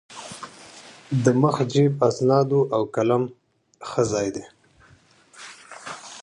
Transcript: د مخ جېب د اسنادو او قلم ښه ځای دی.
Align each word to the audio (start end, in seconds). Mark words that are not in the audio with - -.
د 1.23 1.25
مخ 1.41 1.55
جېب 1.71 1.91
د 1.97 2.01
اسنادو 2.09 2.61
او 2.75 2.81
قلم 2.95 3.23
ښه 3.89 4.01
ځای 4.11 4.27
دی. 4.35 4.45